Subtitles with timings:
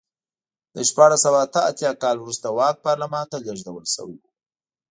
[0.75, 4.23] له شپاړس سوه اته اتیا کال وروسته واک پارلمان ته لېږدول شوی و.